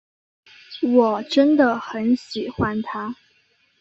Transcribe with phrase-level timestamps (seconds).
[0.81, 3.15] 我真的很喜欢他。